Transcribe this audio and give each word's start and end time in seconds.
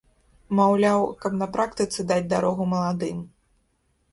Маўляў, 0.59 1.01
каб 1.25 1.35
на 1.41 1.47
практыцы 1.57 2.07
даць 2.13 2.31
дарогу 2.33 2.67
маладым. 2.73 3.21